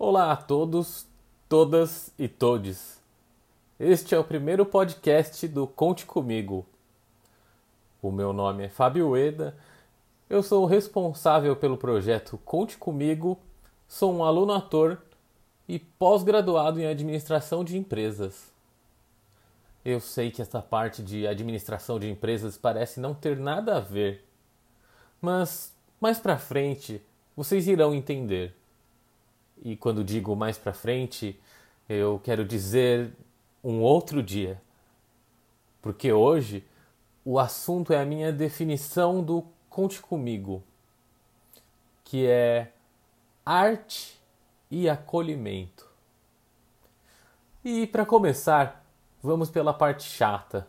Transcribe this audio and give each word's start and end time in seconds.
Olá 0.00 0.30
a 0.30 0.36
todos, 0.36 1.08
todas 1.48 2.12
e 2.16 2.28
todes. 2.28 3.02
Este 3.80 4.14
é 4.14 4.18
o 4.18 4.22
primeiro 4.22 4.64
podcast 4.64 5.48
do 5.48 5.66
Conte 5.66 6.06
Comigo. 6.06 6.64
O 8.00 8.12
meu 8.12 8.32
nome 8.32 8.66
é 8.66 8.68
Fábio 8.68 9.16
Eda, 9.16 9.56
eu 10.30 10.40
sou 10.40 10.66
responsável 10.66 11.56
pelo 11.56 11.76
projeto 11.76 12.38
Conte 12.44 12.78
Comigo, 12.78 13.40
sou 13.88 14.14
um 14.14 14.22
aluno 14.22 14.52
ator 14.52 15.02
e 15.66 15.80
pós-graduado 15.80 16.78
em 16.78 16.86
administração 16.86 17.64
de 17.64 17.76
empresas. 17.76 18.52
Eu 19.84 19.98
sei 19.98 20.30
que 20.30 20.40
essa 20.40 20.62
parte 20.62 21.02
de 21.02 21.26
administração 21.26 21.98
de 21.98 22.08
empresas 22.08 22.56
parece 22.56 23.00
não 23.00 23.14
ter 23.14 23.36
nada 23.36 23.78
a 23.78 23.80
ver, 23.80 24.24
mas 25.20 25.74
mais 26.00 26.20
para 26.20 26.38
frente 26.38 27.02
vocês 27.36 27.66
irão 27.66 27.92
entender. 27.92 28.57
E 29.62 29.76
quando 29.76 30.04
digo 30.04 30.34
mais 30.36 30.56
para 30.56 30.72
frente, 30.72 31.38
eu 31.88 32.20
quero 32.22 32.44
dizer 32.44 33.12
um 33.62 33.80
outro 33.80 34.22
dia. 34.22 34.60
Porque 35.80 36.12
hoje 36.12 36.64
o 37.24 37.38
assunto 37.38 37.92
é 37.92 38.00
a 38.00 38.06
minha 38.06 38.32
definição 38.32 39.22
do 39.22 39.44
conte 39.68 40.00
comigo, 40.00 40.62
que 42.04 42.26
é 42.26 42.72
arte 43.44 44.18
e 44.70 44.88
acolhimento. 44.88 45.86
E 47.64 47.86
para 47.86 48.06
começar, 48.06 48.84
vamos 49.22 49.50
pela 49.50 49.74
parte 49.74 50.04
chata, 50.04 50.66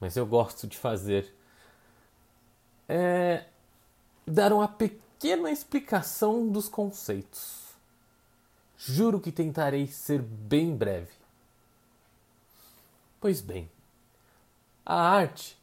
mas 0.00 0.16
eu 0.16 0.26
gosto 0.26 0.66
de 0.66 0.76
fazer. 0.76 1.34
É 2.88 3.44
dar 4.26 4.52
uma 4.52 4.66
pequena 4.68 5.50
explicação 5.50 6.48
dos 6.48 6.68
conceitos. 6.68 7.69
Juro 8.82 9.20
que 9.20 9.30
tentarei 9.30 9.86
ser 9.86 10.22
bem 10.22 10.74
breve. 10.74 11.12
Pois 13.20 13.42
bem, 13.42 13.70
a 14.86 14.94
arte 14.94 15.58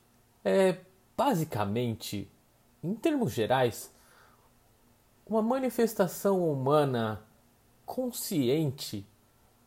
é 0.45 0.77
basicamente, 1.17 2.29
em 2.83 2.93
termos 2.93 3.33
gerais, 3.33 3.91
uma 5.25 5.41
manifestação 5.41 6.47
humana 6.47 7.19
consciente 7.87 9.03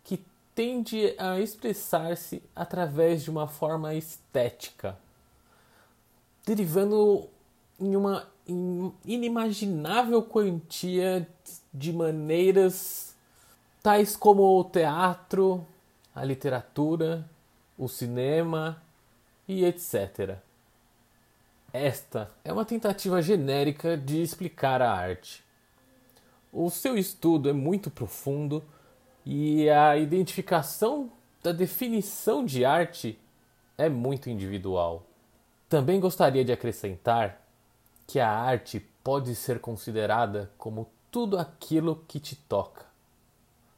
que 0.05 0.25
tende 0.55 1.17
a 1.19 1.41
expressar-se 1.41 2.41
através 2.55 3.25
de 3.25 3.31
uma 3.31 3.49
forma 3.49 3.95
estética, 3.97 4.97
derivando 6.47 7.29
em 7.81 7.97
uma 7.97 8.31
inimaginável 9.05 10.23
quantia 10.23 11.29
de 11.75 11.93
maneiras 11.93 13.10
tais 13.83 14.15
como 14.15 14.43
o 14.59 14.65
teatro, 14.65 15.67
a 16.15 16.25
literatura, 16.25 17.29
o 17.79 17.89
cinema 17.89 18.81
e 19.49 19.65
etc. 19.65 20.37
Esta 21.73 22.31
é 22.45 22.53
uma 22.53 22.65
tentativa 22.65 23.23
genérica 23.23 23.97
de 23.97 24.21
explicar 24.21 24.83
a 24.83 24.93
arte. 24.93 25.43
O 26.53 26.69
seu 26.69 26.99
estudo 26.99 27.49
é 27.49 27.53
muito 27.53 27.91
profundo 27.91 28.63
e 29.25 29.71
a 29.71 29.97
identificação 29.97 31.11
da 31.43 31.53
definição 31.53 32.45
de 32.45 32.65
arte 32.65 33.19
é 33.79 33.89
muito 33.89 34.29
individual. 34.29 35.07
Também 35.69 36.01
gostaria 36.01 36.45
de 36.45 36.53
acrescentar 36.53 37.41
que 38.07 38.19
a 38.19 38.29
arte 38.29 38.81
pode 39.03 39.35
ser 39.35 39.61
considerada 39.61 40.51
como 40.59 40.91
tudo 41.11 41.39
aquilo 41.39 42.05
que 42.07 42.19
te 42.19 42.37
toca 42.37 42.90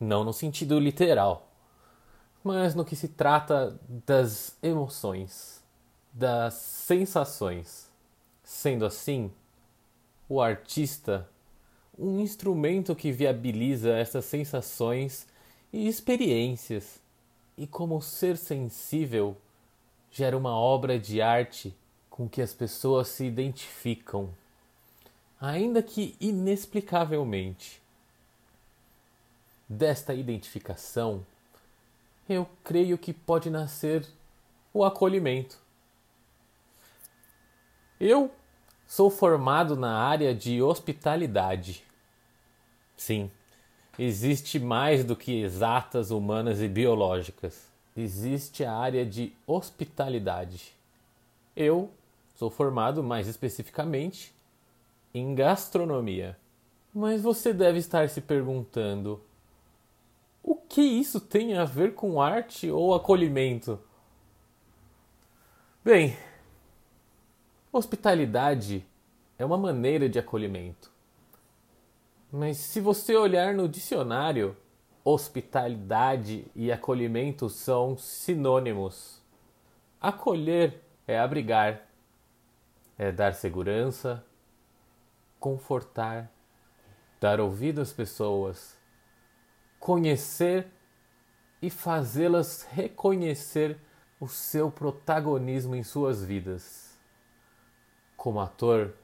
não 0.03 0.25
no 0.25 0.33
sentido 0.33 0.79
literal, 0.79 1.49
mas 2.43 2.75
no 2.75 2.85
que 2.85 2.97
se 2.97 3.09
trata 3.09 3.79
das 4.07 4.57
emoções, 4.63 5.63
das 6.13 6.55
sensações. 6.55 7.91
Sendo 8.43 8.85
assim, 8.85 9.31
o 10.29 10.41
artista, 10.41 11.29
um 11.99 12.21
instrumento 12.21 12.95
que 12.95 13.13
viabiliza 13.13 13.93
essas 13.93 14.25
sensações 14.25 15.27
e 15.73 15.87
experiências, 15.87 17.01
e 17.57 17.67
como 17.67 18.03
ser 18.03 18.37
sensível, 18.37 19.37
gera 20.11 20.37
uma 20.37 20.57
obra 20.57 20.99
de 20.99 21.23
arte 21.23 21.75
com 22.11 22.29
que 22.29 22.43
as 22.43 22.53
pessoas 22.53 23.09
se 23.09 23.25
identificam, 23.25 24.31
ainda 25.41 25.83
que 25.83 26.15
inexplicavelmente 26.21 27.82
desta 29.73 30.13
identificação, 30.15 31.27
eu 32.29 32.49
creio 32.63 32.99
que 32.99 33.13
pode 33.13 33.51
nascer 33.51 34.07
o 34.73 34.85
acolhimento. 34.85 35.59
Eu 37.99 38.31
sou 38.87 39.11
formado 39.11 39.77
na 39.77 39.97
área 39.97 40.35
de 40.35 40.61
hospitalidade. 40.61 41.85
Sim, 42.97 43.31
existe 43.99 44.59
mais 44.59 45.05
do 45.05 45.17
que 45.17 45.43
exatas 45.43 46.11
humanas 46.11 46.61
e 46.61 46.69
biológicas. 46.69 47.71
Existe 47.97 48.65
a 48.65 48.75
área 48.75 49.05
de 49.05 49.35
hospitalidade. 49.47 50.75
Eu 51.55 51.91
sou 52.35 52.51
formado 52.51 53.03
mais 53.03 53.29
especificamente 53.29 54.35
em 55.15 55.35
gastronomia. 55.35 56.37
Mas 56.95 57.23
você 57.23 57.53
deve 57.53 57.79
estar 57.79 58.09
se 58.09 58.21
perguntando: 58.21 59.23
que 60.73 60.81
isso 60.81 61.21
tem 61.21 61.59
a 61.59 61.67
ver 61.67 61.95
com 61.95 62.19
arte 62.19 62.71
ou 62.71 62.95
acolhimento? 62.95 63.79
Bem, 65.85 66.17
hospitalidade 67.71 68.83
é 69.39 69.45
uma 69.45 69.59
maneira 69.59 70.09
de 70.09 70.19
acolhimento. 70.19 70.91
Mas 72.33 72.57
se 72.57 72.81
você 72.81 73.15
olhar 73.15 73.53
no 73.53 73.69
dicionário, 73.69 74.57
hospitalidade 75.05 76.47
e 76.57 76.73
acolhimento 76.73 77.51
são 77.51 77.95
sinônimos. 77.99 79.21
Acolher 80.01 80.81
é 81.07 81.19
abrigar, 81.19 81.83
é 82.97 83.13
dar 83.13 83.35
segurança, 83.35 84.25
confortar, 85.39 86.33
dar 87.21 87.41
ouvido 87.41 87.83
às 87.83 87.93
pessoas 87.93 88.81
conhecer 89.83 90.69
e 91.61 91.69
fazê-las 91.69 92.63
reconhecer 92.71 93.77
o 94.21 94.29
seu 94.29 94.71
protagonismo 94.71 95.75
em 95.75 95.83
suas 95.83 96.25
vidas. 96.25 96.97
Como 98.17 98.39
ator, 98.39 98.95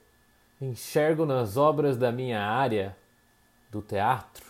enxergo 0.61 1.27
nas 1.27 1.57
obras 1.57 1.97
da 1.97 2.13
minha 2.13 2.41
área, 2.41 2.97
do 3.73 3.83
teatro, 3.83 4.47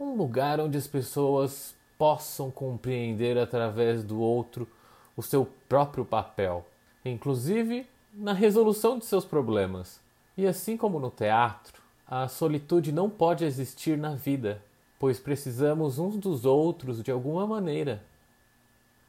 um 0.00 0.16
lugar 0.16 0.58
onde 0.58 0.78
as 0.78 0.86
pessoas 0.86 1.74
possam 1.98 2.50
compreender 2.50 3.36
através 3.36 4.02
do 4.02 4.18
outro 4.20 4.66
o 5.14 5.22
seu 5.22 5.44
próprio 5.68 6.02
papel, 6.02 6.66
inclusive 7.04 7.86
na 8.14 8.32
resolução 8.32 8.98
de 8.98 9.04
seus 9.04 9.26
problemas. 9.26 10.00
E 10.34 10.46
assim 10.46 10.78
como 10.78 10.98
no 10.98 11.10
teatro, 11.10 11.82
a 12.06 12.26
solitude 12.26 12.90
não 12.90 13.10
pode 13.10 13.44
existir 13.44 13.98
na 13.98 14.14
vida 14.14 14.62
pois 15.02 15.18
precisamos 15.18 15.98
uns 15.98 16.16
dos 16.16 16.44
outros 16.44 17.02
de 17.02 17.10
alguma 17.10 17.44
maneira. 17.44 18.04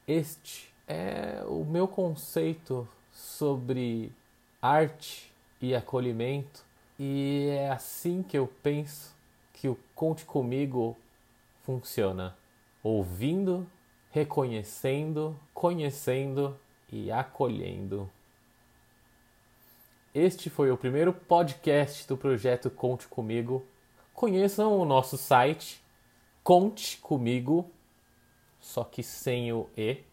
Este 0.08 0.74
é 0.88 1.44
o 1.48 1.64
meu 1.64 1.88
conceito 1.88 2.90
sobre 3.12 4.12
arte 4.60 5.32
e 5.62 5.76
acolhimento, 5.76 6.66
e 6.98 7.48
é 7.52 7.70
assim 7.70 8.24
que 8.24 8.36
eu 8.36 8.48
penso 8.64 9.16
que 9.54 9.68
o 9.68 9.78
Conte 9.94 10.26
Comigo 10.26 10.98
funciona: 11.62 12.36
ouvindo, 12.82 13.68
reconhecendo, 14.10 15.40
conhecendo 15.54 16.60
e 16.92 17.12
acolhendo. 17.12 18.10
Este 20.12 20.50
foi 20.50 20.72
o 20.72 20.78
primeiro 20.78 21.14
podcast 21.14 22.08
do 22.08 22.18
projeto 22.18 22.72
Conte 22.72 23.08
Comigo. 23.08 23.64
Conheçam 24.12 24.76
o 24.80 24.86
nosso 24.86 25.18
site 25.18 25.83
conte 26.44 26.98
comigo, 26.98 27.72
só 28.60 28.84
que 28.84 29.02
sem 29.02 29.54
o 29.54 29.70
e, 29.78 30.04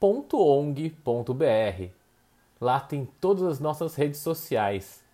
.ong.br. 0.00 1.90
Lá 2.60 2.80
tem 2.80 3.06
todas 3.20 3.44
as 3.44 3.60
nossas 3.60 3.94
redes 3.94 4.20
sociais. 4.20 5.04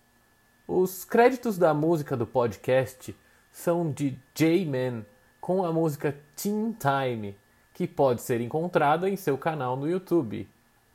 Os 0.67 1.03
créditos 1.03 1.57
da 1.57 1.73
música 1.73 2.15
do 2.15 2.25
podcast 2.25 3.15
são 3.51 3.91
de 3.91 4.17
J-Man 4.33 5.05
com 5.41 5.65
a 5.65 5.71
música 5.71 6.17
Teen 6.35 6.73
Time, 6.73 7.37
que 7.73 7.87
pode 7.87 8.21
ser 8.21 8.41
encontrada 8.41 9.09
em 9.09 9.15
seu 9.15 9.37
canal 9.37 9.75
no 9.75 9.89
YouTube, 9.89 10.49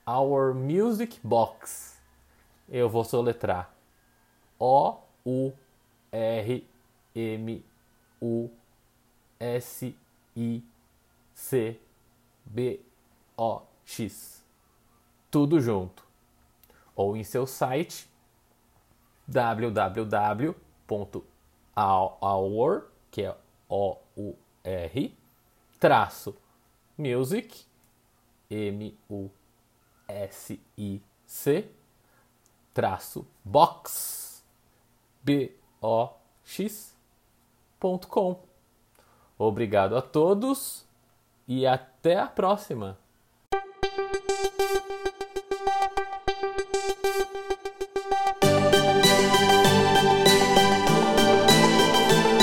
Our 0.06 0.54
Music 0.54 1.18
Box. 1.22 2.00
Eu 2.68 2.88
vou 2.88 3.04
soletrar 3.04 3.74
O 4.58 4.96
U 5.24 5.52
R 6.10 6.66
M 7.14 7.64
U 8.20 8.50
S 9.42 9.96
I 10.36 10.64
C 11.34 11.80
B 12.44 12.80
O 13.36 13.62
X. 13.84 14.44
Tudo 15.30 15.60
junto. 15.60 16.06
Ou 16.94 17.16
em 17.16 17.24
seu 17.24 17.44
site 17.46 18.08
www.our, 19.26 20.54
que 23.10 23.22
é 23.22 23.36
O 23.68 23.96
U 24.16 24.36
R, 24.62 25.18
traço 25.80 26.36
music 26.96 27.64
M 28.48 28.96
U 29.10 29.28
S 30.06 30.60
I 30.78 31.02
C 31.26 31.68
traço 32.72 33.26
box 33.44 34.44
B 35.22 35.56
O 35.80 36.10
X.com. 36.44 36.92
Obrigado 39.44 39.96
a 39.96 40.00
todos 40.00 40.86
e 41.48 41.66
até 41.66 42.16
a 42.16 42.28
próxima! 42.28 42.96